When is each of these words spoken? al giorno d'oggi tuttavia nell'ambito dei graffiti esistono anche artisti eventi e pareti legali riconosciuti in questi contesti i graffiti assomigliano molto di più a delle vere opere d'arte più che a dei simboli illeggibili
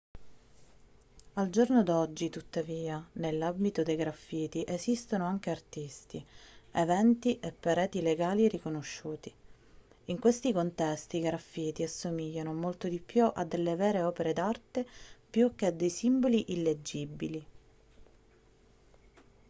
al 1.35 1.51
giorno 1.51 1.83
d'oggi 1.83 2.31
tuttavia 2.31 3.07
nell'ambito 3.17 3.83
dei 3.83 3.95
graffiti 3.95 4.63
esistono 4.65 5.27
anche 5.27 5.51
artisti 5.51 6.25
eventi 6.71 7.39
e 7.39 7.51
pareti 7.51 8.01
legali 8.01 8.47
riconosciuti 8.47 9.31
in 10.05 10.17
questi 10.17 10.51
contesti 10.53 11.17
i 11.17 11.21
graffiti 11.21 11.83
assomigliano 11.83 12.51
molto 12.51 12.87
di 12.87 12.99
più 12.99 13.29
a 13.31 13.45
delle 13.45 13.75
vere 13.75 14.01
opere 14.01 14.33
d'arte 14.33 14.87
più 15.29 15.53
che 15.53 15.67
a 15.67 15.71
dei 15.71 15.91
simboli 15.91 16.45
illeggibili 16.51 17.45